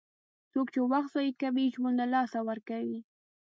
[0.51, 2.99] څوک چې وخت ضایع کوي، ژوند له لاسه ورکوي.